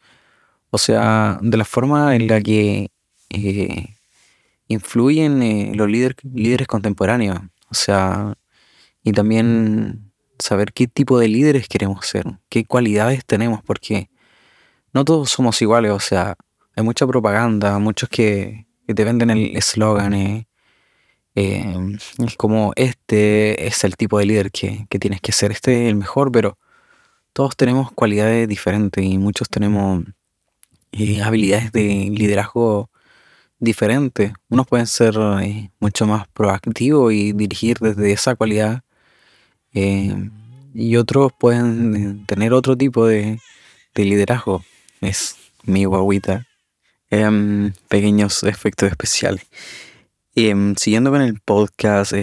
o 0.72 0.78
sea, 0.78 1.40
de 1.42 1.58
la 1.58 1.66
forma 1.66 2.16
en 2.16 2.28
la 2.28 2.42
que 2.42 2.90
eh, 3.30 3.96
influyen 4.68 5.42
eh, 5.44 5.72
los 5.76 5.88
líder- 5.90 6.16
líderes 6.24 6.68
contemporáneos, 6.68 7.40
o 7.70 7.76
sea, 7.76 8.36
y 9.04 9.14
también 9.14 10.12
saber 10.40 10.74
qué 10.74 10.88
tipo 10.88 11.20
de 11.20 11.28
líderes 11.28 11.68
queremos 11.68 12.06
ser, 12.06 12.26
qué 12.50 12.66
cualidades 12.66 13.26
tenemos, 13.26 13.62
porque 13.64 14.10
no 14.94 15.06
todos 15.06 15.30
somos 15.30 15.62
iguales, 15.62 15.92
o 15.92 16.00
sea, 16.00 16.36
hay 16.76 16.84
mucha 16.84 17.08
propaganda, 17.08 17.80
muchos 17.80 18.10
que, 18.10 18.68
que 18.88 18.94
te 18.94 19.04
venden 19.04 19.30
el 19.30 19.56
eslogan, 19.56 20.14
eh, 20.14 20.48
eh, 21.36 21.98
es 22.26 22.36
como 22.36 22.74
este 22.76 23.66
es 23.66 23.84
el 23.86 23.96
tipo 23.96 24.20
de 24.20 24.26
líder 24.26 24.52
que, 24.52 24.86
que 24.90 25.00
tienes 25.00 25.22
que 25.22 25.32
ser, 25.32 25.52
este 25.52 25.84
es 25.84 25.90
el 25.90 25.96
mejor, 25.96 26.32
pero 26.32 26.58
todos 27.34 27.56
tenemos 27.56 27.92
cualidades 27.92 28.48
diferentes 28.48 29.04
y 29.04 29.18
muchos 29.18 29.50
tenemos 29.50 30.04
eh, 30.92 31.22
habilidades 31.22 31.72
de 31.72 32.10
liderazgo 32.12 32.90
diferentes. 33.60 34.34
Unos 34.50 34.68
pueden 34.68 34.88
ser 34.88 35.16
eh, 35.42 35.72
mucho 35.80 36.06
más 36.06 36.28
proactivos 36.30 37.14
y 37.14 37.32
dirigir 37.34 37.78
desde 37.80 38.12
esa 38.12 38.36
cualidad 38.36 38.84
Em, 39.74 40.32
y 40.74 40.96
otros 40.98 41.32
pueden 41.38 41.96
eh, 41.96 42.24
tener 42.28 42.54
otro 42.54 42.78
tipo 42.78 43.06
de, 43.08 43.40
liderazgo. 43.96 44.64
Es 45.02 45.38
mi 45.64 45.86
guaguita. 45.86 46.48
Em, 47.10 47.74
pequeños 47.90 48.44
efectos 48.44 48.90
especiales. 48.90 49.46
Em, 50.36 50.76
siguiendo 50.76 51.12
con 51.12 51.22
el 51.22 51.40
podcast, 51.42 52.14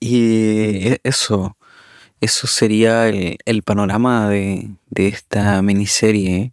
y 0.00 0.16
e, 0.88 1.00
eso, 1.04 1.56
eso 2.20 2.46
sería 2.46 3.08
el, 3.08 3.62
panorama 3.64 4.28
de, 4.28 4.76
esta 4.96 5.62
miniserie 5.62 6.52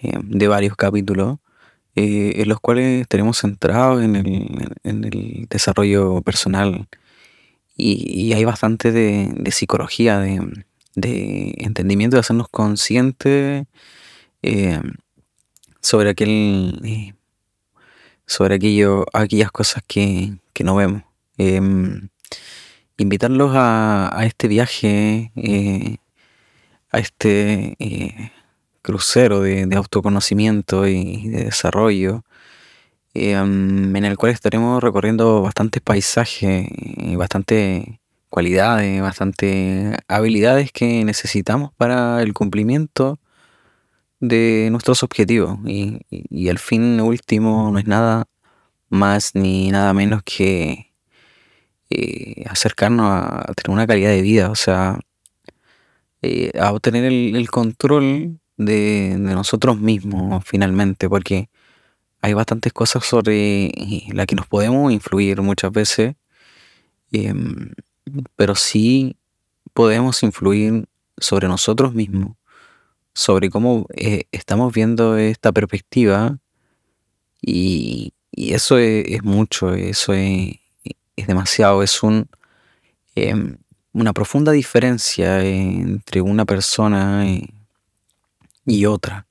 de 0.00 0.48
varios 0.48 0.76
capítulos, 0.76 1.38
eh, 1.96 2.34
en 2.36 2.48
los 2.48 2.60
cuales 2.60 3.02
estaremos 3.02 3.38
centrados 3.38 4.02
en 4.02 4.16
el 4.84 5.46
desarrollo 5.48 6.22
personal 6.22 6.88
y, 7.76 8.32
hay 8.32 8.44
bastante 8.44 8.92
de, 8.92 9.50
psicología, 9.52 10.20
de, 10.20 11.54
entendimiento, 11.58 12.16
de 12.16 12.20
hacernos 12.20 12.48
conscientes 12.48 13.66
eh, 14.42 14.80
sobre 15.80 16.10
aquel 16.10 16.80
eh, 16.84 17.14
sobre 18.26 18.54
aquello, 18.54 19.06
aquellas 19.12 19.50
cosas 19.50 19.82
que, 19.86 20.38
no 20.60 20.76
vemos. 20.76 21.02
Em, 21.36 22.08
invitarlos 22.96 23.52
a, 23.54 24.22
este 24.24 24.48
viaje, 24.48 25.32
eh, 25.36 25.96
a 26.90 26.98
este 26.98 28.32
crucero 28.82 29.40
de, 29.40 29.66
de, 29.66 29.76
autoconocimiento 29.76 30.86
y 30.86 31.28
de 31.28 31.44
desarrollo, 31.44 32.24
Em, 33.14 33.94
en 33.94 34.04
el 34.04 34.16
cual 34.16 34.32
estaremos 34.32 34.82
recorriendo 34.82 35.42
bastantes 35.42 35.80
paisajes, 35.82 36.68
y 36.70 37.16
bastante 37.16 38.00
cualidades, 38.28 39.00
bastantes 39.00 39.96
habilidades 40.08 40.72
que 40.72 41.04
necesitamos 41.04 41.72
para 41.76 42.22
el 42.22 42.34
cumplimiento 42.34 43.20
de 44.20 44.68
nuestros 44.72 45.02
objetivos. 45.04 45.58
Y, 45.66 46.00
el 46.48 46.58
fin 46.58 47.00
último 47.00 47.70
no 47.72 47.78
es 47.78 47.86
nada 47.86 48.26
más 48.90 49.34
ni 49.34 49.70
nada 49.70 49.94
menos 49.94 50.22
que 50.24 50.92
eh, 51.90 52.44
acercarnos 52.48 53.06
a, 53.08 53.52
tener 53.54 53.74
una 53.74 53.86
calidad 53.86 54.10
de 54.10 54.22
vida, 54.22 54.50
o 54.50 54.56
sea, 54.56 54.98
eh, 56.22 56.52
a 56.60 56.72
obtener 56.72 57.04
el, 57.04 57.50
control 57.50 58.40
de, 58.56 59.16
nosotros 59.18 59.78
mismos 59.78 60.44
finalmente, 60.46 61.08
porque 61.08 61.48
hay 62.24 62.32
bastantes 62.32 62.72
cosas 62.72 63.04
sobre 63.04 63.70
las 64.14 64.26
que 64.26 64.34
nos 64.34 64.46
podemos 64.46 64.90
influir 64.90 65.42
muchas 65.42 65.70
veces, 65.70 66.16
em, 67.12 67.72
pero 68.34 68.54
sí 68.54 69.18
podemos 69.74 70.22
influir 70.22 70.86
sobre 71.18 71.48
nosotros 71.48 71.92
mismos, 71.92 72.34
sobre 73.12 73.50
cómo 73.50 73.86
eh, 73.94 74.24
estamos 74.32 74.72
viendo 74.72 75.18
esta 75.18 75.52
perspectiva 75.52 76.38
y, 77.42 78.14
eso 78.32 78.78
es, 78.78 79.22
mucho, 79.22 79.74
eso 79.74 80.14
es, 80.14 80.56
demasiado, 81.26 81.82
es 81.82 82.02
un, 82.02 82.26
em, 83.16 83.58
una 83.92 84.14
profunda 84.14 84.52
diferencia 84.52 85.44
entre 85.44 86.22
una 86.22 86.46
persona 86.46 87.26
y 88.64 88.86
otra, 88.86 89.26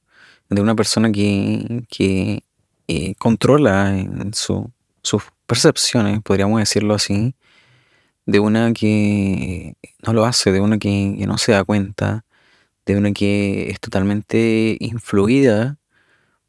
de 0.50 0.62
una 0.62 0.76
persona 0.76 1.12
que, 1.12 1.86
que 1.90 2.44
eh, 2.88 3.16
controla 3.16 3.98
en 3.98 4.34
su, 4.34 4.72
sus 5.04 5.24
percepciones, 5.46 6.22
podríamos 6.22 6.60
decirlo 6.60 6.96
así, 6.96 7.36
de 8.26 8.40
una 8.40 8.74
que 8.74 9.76
no 10.06 10.14
lo 10.14 10.26
hace, 10.26 10.52
de 10.52 10.62
una 10.62 10.78
que, 10.78 11.16
no 11.28 11.38
se 11.38 11.54
da 11.54 11.64
cuenta, 11.64 12.26
de 12.86 12.98
una 12.98 13.12
que 13.14 13.70
es 13.70 13.80
totalmente 13.80 14.78
influida 14.80 15.78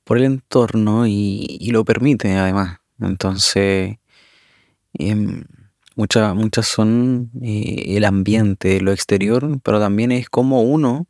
por 0.05 0.19
el 0.19 0.25
entorno 0.25 1.07
y, 1.07 1.71
lo 1.71 1.85
permite 1.85 2.37
además. 2.37 2.79
Entonces, 3.01 3.99
em, 4.95 5.45
muchas, 5.97 6.35
muchas 6.35 6.67
son 6.67 7.31
eh, 7.43 7.97
el 7.97 8.05
ambiente, 8.05 8.81
lo 8.81 8.93
exterior, 8.93 9.61
pero 9.63 9.81
también 9.81 10.13
es 10.13 10.29
como 10.31 10.63
uno 10.63 11.07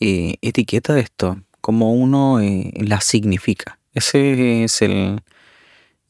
eh, 0.00 0.36
etiqueta 0.42 0.98
esto, 0.98 1.42
como 1.60 1.92
uno 1.94 2.38
la 2.40 3.00
significa. 3.00 3.78
Ese 3.94 4.64
es 4.64 4.82
el, 4.82 5.20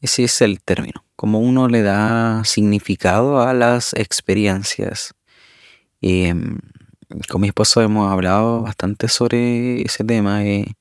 ese 0.01 0.23
es 0.23 0.41
el 0.41 0.61
término, 0.61 1.05
como 1.15 1.39
uno 1.39 1.67
le 1.67 1.81
da 1.81 2.43
significado 2.45 3.41
a 3.41 3.53
las 3.53 3.93
experiencias. 3.93 5.13
Em, 6.01 6.59
con 7.29 7.41
mi 7.41 7.47
esposo 7.47 7.81
hemos 7.81 8.11
hablado 8.11 8.61
bastante 8.61 9.07
sobre 9.07 9.81
ese 9.81 10.03
tema 10.03 10.45
eh, 10.45 10.75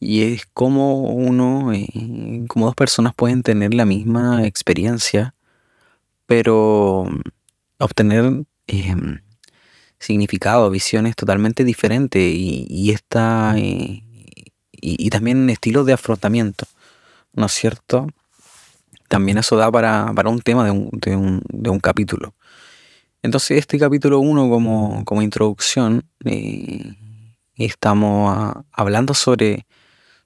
y 0.00 0.22
es 0.22 0.46
como 0.46 1.02
uno, 1.02 1.72
eh, 1.72 1.88
como 2.48 2.66
dos 2.66 2.74
personas 2.74 3.14
pueden 3.14 3.42
tener 3.42 3.74
la 3.74 3.84
misma 3.86 4.46
experiencia, 4.46 5.34
pero 6.26 7.06
obtener 7.78 8.44
em, 8.66 9.20
significado, 9.98 10.70
visiones 10.70 11.16
totalmente 11.16 11.64
diferentes 11.64 12.22
y, 12.22 12.66
y 12.68 12.90
esta, 12.90 13.54
eh, 14.84 14.96
y, 14.98 15.10
también 15.10 15.48
estilos 15.50 15.86
de 15.86 15.94
afrontamiento, 15.94 16.66
¿no 17.32 17.46
es 17.46 17.52
cierto? 17.52 18.06
También 19.08 19.38
eso 19.38 19.56
da 19.56 19.70
para, 19.70 20.12
un 20.26 20.40
tema 20.40 20.64
de 20.64 20.70
un, 21.16 21.80
capítulo. 21.80 22.34
Entonces, 23.22 23.58
este 23.58 23.78
capítulo 23.78 24.20
1 24.20 24.50
como, 25.04 25.22
introducción, 25.22 26.04
eh, 26.24 26.94
estamos 27.56 28.54
hablando 28.72 29.14
sobre, 29.14 29.66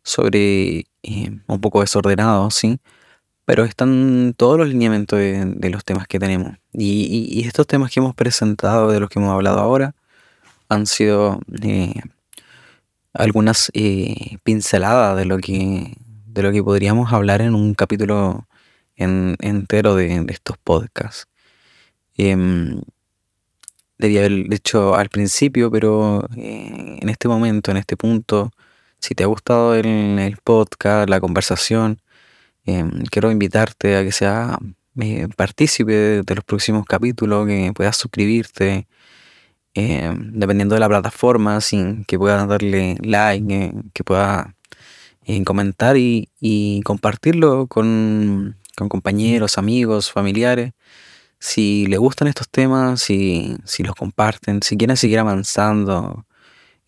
sobre 0.03 0.87
eh, 1.03 1.39
un 1.47 1.61
poco 1.61 1.81
desordenado, 1.81 2.51
¿sí? 2.51 2.81
Pero 3.45 3.65
están 3.65 4.35
todos 4.37 4.59
los 4.59 4.69
lineamientos 4.69 5.19
de, 5.19 5.71
los 5.71 5.85
temas 5.85 6.07
que 6.09 6.19
tenemos. 6.19 6.57
Y, 6.73 7.31
y, 7.33 7.47
estos 7.47 7.67
temas 7.67 7.93
que 7.93 8.01
hemos 8.01 8.15
presentado, 8.15 8.91
de 8.91 9.01
los 9.01 9.09
que 9.09 9.19
hemos 9.21 9.33
hablado 9.33 9.61
ahora, 9.61 9.95
han 10.69 10.87
sido 10.87 11.41
eh, 11.63 11.95
algunas 13.19 13.71
eh, 13.75 14.39
pinceladas 14.45 15.17
de 15.17 15.25
lo 15.25 15.39
que 15.39 15.95
de 16.27 16.43
lo 16.43 16.53
que 16.53 16.63
podríamos 16.63 17.13
hablar 17.13 17.43
en 17.43 17.55
un 17.55 17.75
capítulo 17.75 18.47
entero 18.97 19.95
de, 19.97 20.25
estos 20.29 20.57
podcasts. 20.59 21.27
Em, 22.17 22.81
debía 23.99 24.21
haber 24.21 24.49
dicho 24.49 24.95
al 24.95 25.09
principio, 25.09 25.71
pero 25.71 26.29
eh, 26.37 26.99
en 27.01 27.09
este 27.09 27.29
momento, 27.29 27.71
en 27.71 27.79
este 27.79 27.97
punto, 27.97 28.53
si 29.01 29.15
te 29.15 29.25
ha 29.25 29.27
gustado 29.27 29.75
el, 29.75 30.37
podcast, 30.45 31.09
la 31.09 31.21
conversación, 31.21 32.01
em, 32.65 33.05
quiero 33.11 33.31
invitarte 33.31 33.97
a 33.97 34.05
que 34.05 34.13
sea 34.13 34.59
eh, 35.01 35.29
partícipe 35.37 36.23
de 36.23 36.35
los 36.35 36.45
próximos 36.45 36.87
capítulos, 36.87 37.47
que 37.47 37.73
puedas 37.75 37.97
suscribirte, 37.97 38.87
eh, 39.75 40.13
dependiendo 40.17 40.75
de 40.75 40.81
la 40.81 40.89
plataforma, 40.89 41.61
sin 41.61 42.05
que 42.05 42.19
pueda 42.19 42.47
darle 42.47 42.97
like, 43.03 43.55
eh, 43.55 43.73
que 43.93 44.03
pueda 44.05 44.57
eh, 45.25 45.45
comentar 45.45 45.97
y, 45.97 46.83
compartirlo 46.85 47.67
con, 47.69 48.57
compañeros, 48.89 49.59
amigos, 49.59 50.11
familiares. 50.11 50.73
Si 51.39 51.87
le 51.87 51.99
gustan 51.99 52.29
estos 52.29 52.49
temas, 52.49 53.01
si, 53.03 53.57
si 53.65 53.83
los 53.85 53.95
comparten, 53.95 54.63
si 54.63 54.77
quieren 54.77 54.97
seguir 54.97 55.21
avanzando 55.21 56.27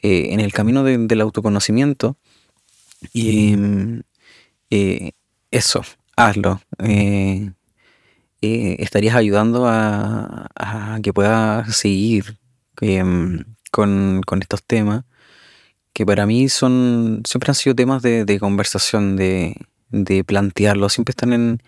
en 0.03 0.41
el 0.41 0.53
camino 0.53 0.83
del 0.83 1.21
autoconocimiento, 1.21 2.17
y 3.13 3.57
eso, 5.51 5.83
hazlo. 6.17 6.61
estarías 8.41 9.15
ayudando 9.15 9.67
a, 9.69 10.49
a 10.57 10.99
que 11.03 11.13
pueda 11.13 11.67
seguir 11.73 12.40
Em, 12.81 13.45
con, 13.71 14.23
estos 14.41 14.63
temas, 14.65 15.05
que 15.93 16.07
para 16.07 16.27
mí 16.27 16.49
son 16.49 17.23
siempre 17.27 17.51
han 17.51 17.55
sido 17.55 17.75
temas 17.77 18.03
de, 18.03 18.39
conversación, 18.41 19.17
de, 19.17 19.57
de 19.91 20.25
plantearlos, 20.25 20.93
siempre 20.93 21.13
están 21.13 21.33
en, 21.33 21.63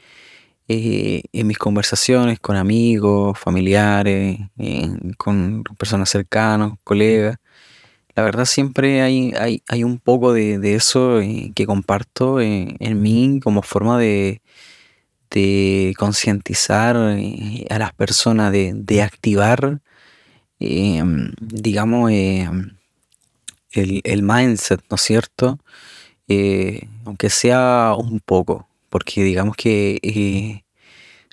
eh, 0.68 1.22
en 1.32 1.46
mis 1.46 1.58
conversaciones 1.58 2.40
con 2.40 2.56
amigos, 2.56 3.38
familiares, 3.38 4.38
con 5.18 5.64
personas 5.78 6.10
cercanas, 6.10 6.72
colegas. 6.84 7.36
La 8.14 8.22
verdad 8.22 8.44
siempre 8.46 9.02
hay, 9.02 9.34
hay, 9.68 9.84
un 9.84 9.98
poco 9.98 10.32
de, 10.32 10.74
eso 10.74 11.20
eh, 11.20 11.52
que 11.54 11.66
comparto 11.66 12.40
eh, 12.40 12.76
en 12.78 13.02
mí 13.02 13.40
como 13.42 13.62
forma 13.62 13.98
de, 13.98 14.42
de 15.30 15.94
concientizar 15.98 16.96
a 16.96 17.78
las 17.78 17.92
personas, 17.94 18.52
de, 18.52 18.72
de 18.74 19.02
activar 19.02 19.80
Em, 20.64 21.32
digamos, 21.40 22.12
em, 22.12 22.76
el, 23.72 24.22
mindset, 24.22 24.80
¿no 24.90 24.94
es 24.94 25.02
cierto? 25.02 25.58
Eh, 26.28 26.88
aunque 27.04 27.30
sea 27.30 27.94
un 27.98 28.20
poco, 28.20 28.68
porque 28.88 29.24
digamos 29.24 29.56
que 29.56 29.98
eh, 30.02 30.64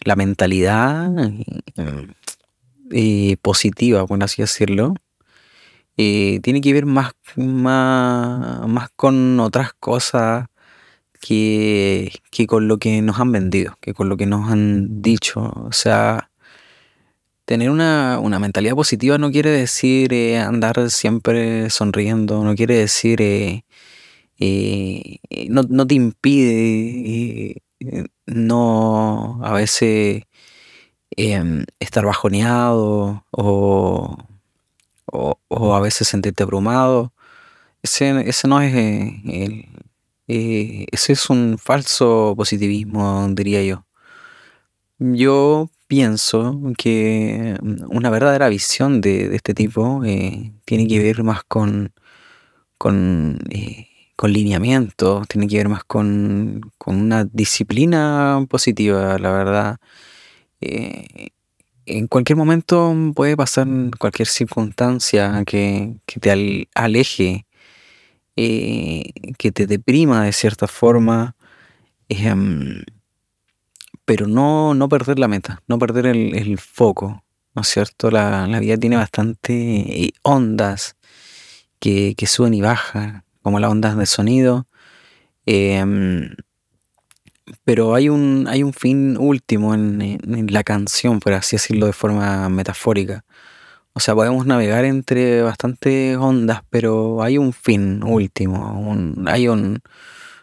la 0.06 0.16
mentalidad, 0.16 1.12
eh, 2.92 3.38
positiva, 3.42 4.08
por 4.08 4.24
así 4.24 4.42
decirlo, 4.42 4.96
tiene 5.96 6.62
que 6.62 6.74
ver 6.74 6.86
más, 6.86 7.12
más, 7.36 8.68
más 8.68 8.90
con 8.96 9.40
otras 9.40 9.74
cosas 9.80 10.48
que, 11.22 12.12
que 12.32 12.48
con 12.48 12.68
lo 12.68 12.80
que 12.80 13.02
nos 13.02 13.20
han 13.20 13.32
vendido, 13.32 13.78
que 13.82 13.94
con 13.94 14.10
lo 14.10 14.18
que 14.18 14.26
nos 14.26 14.50
han 14.50 15.02
dicho. 15.02 15.52
O 15.56 15.72
sea, 15.74 16.29
tener 17.50 17.72
una, 17.72 18.20
una 18.22 18.38
mentalidad 18.38 18.76
positiva 18.76 19.18
no 19.18 19.32
quiere 19.32 19.50
decir 19.50 20.14
eh, 20.14 20.38
andar 20.38 20.92
siempre 20.92 21.72
sonriendo, 21.72 22.44
no 22.44 22.54
quiere 22.54 22.76
decir, 22.76 23.24
eh, 23.24 23.64
eh, 24.38 25.20
no, 25.50 25.64
no 25.64 25.88
te 25.88 25.96
impide 25.96 27.64
no 28.28 29.40
a 29.44 29.52
veces 29.54 30.26
em, 31.18 31.66
estar 31.80 32.06
bajoneado 32.06 33.26
o, 33.32 34.16
o, 35.08 35.40
o 35.48 35.76
a 35.76 35.80
veces 35.80 36.08
sentirte 36.08 36.44
abrumado. 36.44 37.14
Ese, 37.82 38.30
ese 38.30 38.48
no 38.48 38.62
es 38.62 38.76
el, 38.76 39.66
ese 40.28 41.14
es 41.14 41.30
un 41.32 41.58
falso 41.58 42.36
positivismo, 42.38 43.28
diría 43.32 43.64
yo. 43.64 43.86
Yo 45.00 45.72
pienso 45.90 46.62
que 46.78 47.58
mm, 47.62 47.86
una 47.98 48.12
verdadera 48.12 48.50
visión 48.50 49.02
de, 49.02 49.36
este 49.36 49.56
tipo 49.56 50.04
eh, 50.06 50.54
tiene 50.66 50.88
que 50.88 51.00
ver 51.04 51.24
más 51.26 51.44
con, 51.46 51.94
con, 52.78 53.40
eh, 53.52 53.88
con 54.18 54.34
lineamientos, 54.34 55.28
tiene 55.30 55.48
que 55.48 55.58
ver 55.58 55.70
más 55.70 55.84
con, 55.86 56.62
con 56.78 56.98
una 56.98 57.26
disciplina 57.26 58.46
positiva, 58.50 59.20
la 59.20 59.32
verdad. 59.32 59.78
Eh, 60.62 61.30
en 61.86 62.08
cualquier 62.08 62.38
momento 62.38 62.96
puede 63.16 63.38
pasar 63.38 63.68
cualquier 64.00 64.28
circunstancia 64.28 65.44
que, 65.46 65.98
que 66.06 66.20
te 66.20 66.32
al- 66.32 66.70
aleje, 66.76 67.46
que 69.38 69.52
te 69.52 69.68
deprima 69.68 70.24
de 70.26 70.32
cierta 70.34 70.68
forma, 70.68 71.36
em, 72.10 72.84
pero 74.10 74.26
no, 74.26 74.74
no 74.74 74.90
perder 74.90 75.20
la 75.20 75.28
meta, 75.28 75.62
no 75.68 75.78
perder 75.78 76.08
el, 76.08 76.34
el 76.34 76.58
foco, 76.58 77.24
¿no 77.54 77.62
es 77.62 77.68
cierto? 77.68 78.10
La, 78.10 78.48
la 78.48 78.60
vida 78.60 78.76
tiene 78.76 78.96
bastante 78.96 79.54
eh, 79.54 80.14
ondas 80.24 80.96
que, 81.80 82.16
que 82.18 82.26
suben 82.26 82.56
y 82.56 82.62
bajan, 82.62 83.24
como 83.44 83.60
las 83.60 83.70
ondas 83.70 83.96
de 83.96 84.08
sonido, 84.08 84.66
em, 85.46 86.32
pero 87.64 87.94
hay 87.94 88.10
un, 88.10 88.48
hay 88.50 88.64
un 88.64 88.74
fin 88.74 89.16
último 89.16 89.76
en, 89.76 90.48
la 90.50 90.64
canción, 90.64 91.20
por 91.20 91.34
así 91.34 91.58
decirlo 91.58 91.86
de 91.86 91.94
forma 91.94 92.50
metafórica. 92.50 93.24
O 93.94 94.00
sea, 94.00 94.16
podemos 94.16 94.48
navegar 94.48 94.86
entre 94.86 95.44
bastantes 95.44 96.18
ondas, 96.18 96.64
pero 96.72 97.22
hay 97.22 97.38
un 97.38 97.54
fin 97.54 98.02
último, 98.04 98.92
hay 99.28 99.48
un, 99.48 99.84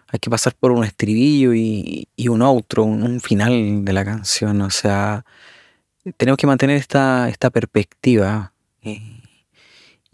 hay 0.08 0.18
que 0.20 0.30
pasar 0.30 0.54
por 0.54 0.72
un 0.72 0.84
estribillo 0.84 1.54
y, 1.54 2.08
y 2.16 2.28
un 2.28 2.42
outro, 2.42 2.84
un, 2.84 3.20
final 3.20 3.84
de 3.84 3.92
la 3.92 4.04
canción. 4.04 4.60
O 4.62 4.70
sea, 4.70 5.24
tenemos 6.16 6.38
que 6.38 6.46
mantener 6.46 6.76
esta, 6.76 7.28
esta 7.28 7.50
perspectiva. 7.50 8.52
eh, 8.82 9.16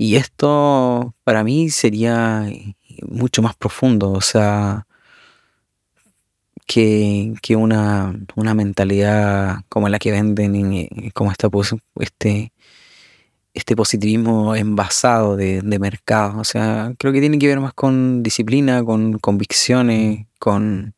y 0.03 0.17
esto 0.17 1.15
para 1.25 1.45
mí 1.45 1.71
sería 1.71 2.49
eh, 2.49 2.75
mucho 3.09 3.41
más 3.41 3.55
profundo, 3.55 4.11
o 4.11 4.21
sea, 4.21 4.87
que, 6.67 7.35
que 7.43 7.55
una, 7.57 8.13
una 8.35 8.55
mentalidad 8.55 9.61
como 9.69 9.89
la 9.89 9.99
que 9.99 10.11
venden, 10.11 10.57
en, 10.57 10.73
eh, 10.73 11.11
como 11.15 11.31
esta, 11.31 11.49
este, 12.01 12.53
este 13.55 13.77
positivismo 13.77 14.55
envasado 14.57 15.37
de, 15.37 15.63
de 15.63 15.79
mercado. 15.79 16.41
O 16.41 16.45
sea, 16.45 16.95
creo 16.99 17.13
que 17.13 17.21
tiene 17.21 17.39
que 17.39 17.49
ver 17.49 17.61
más 17.61 17.75
con 17.75 18.23
disciplina, 18.23 18.85
con 18.85 19.19
convicciones, 19.19 20.27
con, 20.39 20.95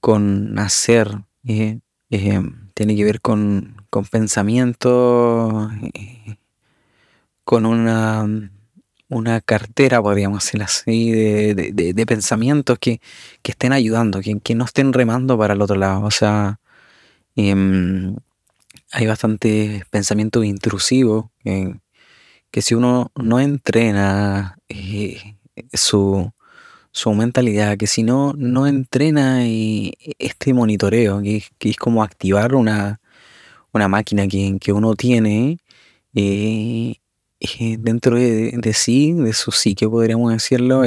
con 0.00 0.58
hacer. 0.58 1.08
eh, 1.44 1.80
eh, 2.10 2.42
tiene 2.74 2.96
que 2.96 3.04
ver 3.04 3.20
con, 3.20 3.76
con 3.90 4.04
pensamiento, 4.06 5.70
eh, 5.94 6.36
con 7.44 7.66
una, 7.66 8.26
una 9.08 9.40
cartera, 9.40 10.02
podríamos 10.02 10.44
decir 10.44 10.62
así, 10.62 11.10
de, 11.12 11.54
de- 11.54 11.72
de- 11.72 11.92
de 11.94 12.06
pensamientos 12.06 12.78
que, 12.78 13.00
que 13.42 13.52
estén 13.52 13.72
ayudando, 13.72 14.20
que, 14.20 14.38
que 14.40 14.54
no 14.54 14.64
estén 14.64 14.92
remando 14.92 15.36
para 15.38 15.54
el 15.54 15.62
otro 15.62 15.76
lado. 15.76 16.02
O 16.04 16.10
sea, 16.10 16.60
em, 17.36 18.16
hay 18.92 19.06
bastante 19.06 19.84
pensamiento 19.90 20.42
intrusivo 20.44 21.32
que, 21.44 21.74
que 22.50 22.62
si 22.62 22.74
uno 22.74 23.12
no 23.22 23.40
entrena 23.40 24.58
eh, 24.68 25.36
su, 25.74 26.32
su 26.92 27.14
mentalidad, 27.14 27.78
que 27.78 27.86
si 27.88 28.02
no, 28.04 28.34
no 28.36 28.66
entrena 28.66 29.44
este 30.18 30.54
monitoreo, 30.54 31.22
que, 31.22 31.38
es- 31.38 31.50
como 31.78 32.02
activar 32.04 32.54
una, 32.54 33.00
una 33.72 33.88
máquina 33.88 34.28
que, 34.28 34.58
que 34.60 34.72
uno 34.72 34.94
tiene 34.96 35.58
eh, 36.14 36.96
eh, 37.40 37.76
dentro 37.80 38.16
de, 38.16 38.52
sí, 38.74 39.12
de 39.14 39.32
su 39.34 39.52
psique, 39.52 39.88
podríamos 39.88 40.32
decirlo, 40.32 40.84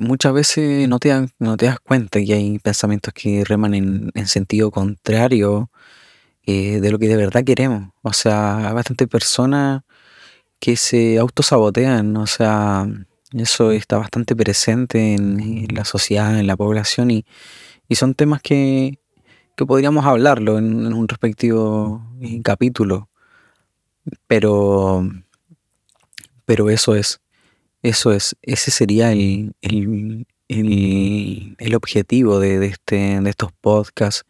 muchas 0.00 0.32
veces 0.32 0.88
no 0.88 0.98
te, 0.98 1.12
no 1.38 1.56
te 1.56 1.66
das 1.66 1.80
cuenta 1.80 2.20
que 2.22 2.34
hay 2.34 2.58
pensamientos 2.58 3.12
que 3.14 3.44
reman 3.44 3.74
en, 3.74 4.10
en 4.14 4.26
sentido 4.26 4.70
contrario 4.70 5.70
eh, 6.50 6.80
de 6.80 6.90
lo 6.90 6.98
que 6.98 7.08
de 7.08 7.16
verdad 7.16 7.44
queremos. 7.44 7.90
O 8.00 8.14
sea, 8.14 8.68
hay 8.68 8.72
bastantes 8.72 9.06
personas 9.06 9.82
que 10.58 10.76
se 10.76 11.18
autosabotean, 11.18 12.16
o 12.16 12.26
sea, 12.26 12.86
eso 13.34 13.70
está 13.70 13.98
bastante 13.98 14.34
presente 14.34 15.12
en, 15.14 15.66
la 15.74 15.84
sociedad, 15.84 16.40
en 16.40 16.46
la 16.46 16.56
población, 16.56 17.10
y, 17.10 17.26
y 17.86 17.96
son 17.96 18.14
temas 18.14 18.40
que, 18.40 18.98
que 19.56 19.66
podríamos 19.66 20.06
hablarlo 20.06 20.56
en, 20.56 20.86
en 20.86 20.94
un 20.94 21.06
respectivo 21.06 22.02
eh, 22.22 22.40
capítulo, 22.42 23.10
pero, 24.26 25.06
pero 26.46 26.70
eso 26.70 26.94
es, 26.96 27.20
eso 27.82 28.10
es, 28.12 28.36
ese 28.40 28.70
sería 28.70 29.12
el, 29.12 29.52
el, 29.60 30.26
el, 30.48 31.56
el 31.58 31.74
objetivo 31.74 32.40
de, 32.40 32.58
de 32.58 32.68
este, 32.68 33.20
de 33.20 33.28
estos 33.30 33.52
podcasts, 33.52 34.24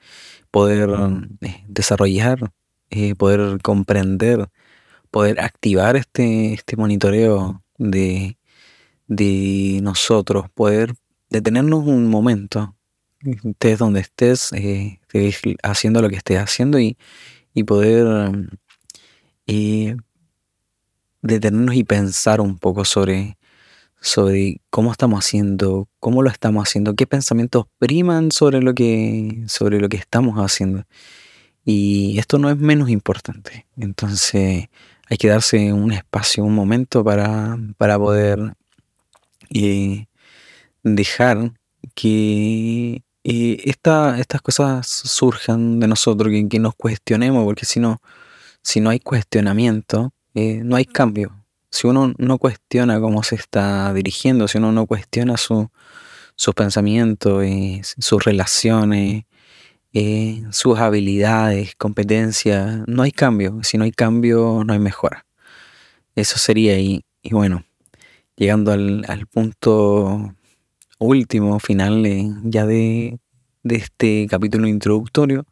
poder 0.50 0.90
eh, 1.42 1.64
desarrollar, 1.68 2.52
eh, 2.90 3.14
poder 3.14 3.60
comprender 3.62 4.48
poder 5.10 5.40
activar 5.40 5.96
este, 5.96 6.52
este 6.54 6.76
monitoreo 6.76 7.62
de, 7.78 8.38
de 9.06 9.80
nosotros, 9.82 10.50
poder 10.50 10.94
detenernos 11.30 11.84
un 11.86 12.08
momento, 12.08 12.76
estés 13.22 13.78
donde 13.78 14.00
estés, 14.00 14.52
eh, 14.52 15.00
estés 15.12 15.56
haciendo 15.62 16.02
lo 16.02 16.08
que 16.08 16.16
estés 16.16 16.38
haciendo 16.38 16.78
y, 16.78 16.96
y 17.54 17.64
poder 17.64 18.48
eh, 19.46 19.96
detenernos 21.22 21.74
y 21.74 21.84
pensar 21.84 22.40
un 22.40 22.58
poco 22.58 22.84
sobre, 22.84 23.37
sobre 24.00 24.60
cómo 24.70 24.92
estamos 24.92 25.24
haciendo, 25.24 25.88
cómo 26.00 26.22
lo 26.22 26.30
estamos 26.30 26.68
haciendo, 26.68 26.94
qué 26.94 27.06
pensamientos 27.06 27.66
priman 27.78 28.30
sobre 28.32 28.62
lo 28.62 28.74
que, 28.74 29.44
sobre 29.48 29.80
lo 29.80 29.88
que 29.88 29.96
estamos 29.98 30.38
haciendo. 30.38 30.84
Y 31.64 32.18
esto 32.18 32.38
no 32.38 32.50
es 32.50 32.56
menos 32.58 32.90
importante. 32.90 33.66
Entonces 33.76 34.68
hay 35.10 35.16
que 35.18 35.28
darse 35.28 35.72
un 35.72 35.92
espacio, 35.92 36.44
un 36.44 36.54
momento 36.54 37.04
para, 37.04 37.58
para 37.78 37.98
poder 37.98 38.54
eh, 39.50 40.06
dejar 40.82 41.52
que 41.94 43.02
eh, 43.24 43.62
esta- 43.64 44.18
estas 44.20 44.42
cosas 44.42 44.86
surjan 44.88 45.80
de 45.80 45.88
nosotros, 45.88 46.30
que, 46.32 46.48
que 46.48 46.58
nos 46.60 46.74
cuestionemos, 46.76 47.44
porque 47.44 47.66
si 47.66 47.80
no, 47.80 48.00
si 48.62 48.80
no 48.80 48.90
hay 48.90 49.00
cuestionamiento, 49.00 50.12
eh, 50.34 50.62
no 50.64 50.76
hay 50.76 50.86
cambio. 50.86 51.37
Si 51.70 51.86
uno 51.86 52.14
no 52.18 52.38
cuestiona 52.38 53.00
cómo 53.00 53.22
se 53.22 53.34
está 53.36 53.92
dirigiendo, 53.92 54.48
si 54.48 54.58
uno 54.58 54.72
no 54.72 54.86
cuestiona 54.86 55.36
su, 55.36 55.70
sus 56.36 56.54
pensamientos, 56.54 57.44
sus 57.98 58.24
relaciones, 58.24 59.24
eh, 59.92 60.44
sus 60.50 60.78
habilidades, 60.78 61.74
competencias, 61.76 62.80
no 62.86 63.02
hay 63.02 63.12
cambio. 63.12 63.60
Si 63.62 63.78
no 63.78 63.84
hay 63.84 63.92
cambio, 63.92 64.62
no 64.64 64.72
hay 64.72 64.78
mejora. 64.78 65.26
Eso 66.14 66.38
sería, 66.38 66.78
y, 66.78 67.04
y 67.22 67.30
bueno, 67.34 67.64
llegando 68.36 68.72
al, 68.72 69.04
al 69.08 69.26
punto 69.26 70.34
último, 70.98 71.58
final 71.60 72.04
eh, 72.06 72.30
ya 72.44 72.66
de, 72.66 73.18
de 73.62 73.76
este 73.76 74.26
capítulo 74.28 74.66
introductorio, 74.66 75.46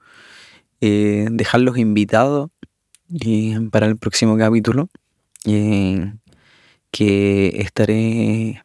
eh, 0.81 1.29
dejarlos 1.31 1.79
invitados 1.79 2.51
eh, 3.25 3.59
para 3.71 3.87
el 3.87 3.97
próximo 3.97 4.37
capítulo, 4.37 4.89
eh, 5.47 6.15
que 6.91 7.61
estaré 7.61 8.63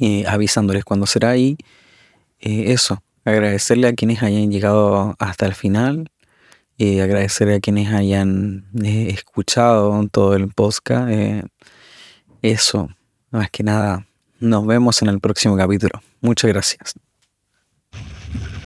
eh, 0.00 0.24
avisándoles 0.26 0.84
cuándo 0.84 1.06
será 1.06 1.36
y 1.36 1.56
eh, 2.40 2.72
eso, 2.72 3.02
agradecerle 3.24 3.88
a 3.88 3.94
quienes 3.94 4.22
hayan 4.22 4.50
llegado 4.50 5.16
hasta 5.18 5.46
el 5.46 5.54
final 5.54 6.10
y 6.76 7.00
agradecer 7.00 7.50
a 7.50 7.60
quienes 7.60 7.92
hayan 7.92 8.66
eh, 8.84 9.08
escuchado 9.10 10.06
todo 10.10 10.34
el 10.34 10.48
podcast. 10.48 11.08
Eh, 11.10 11.42
eso, 12.42 12.88
más 13.30 13.50
que 13.50 13.62
nada, 13.62 14.06
nos 14.38 14.66
vemos 14.66 15.00
en 15.02 15.08
el 15.08 15.20
próximo 15.20 15.56
capítulo. 15.56 16.00
Muchas 16.20 16.50
gracias. 16.50 17.05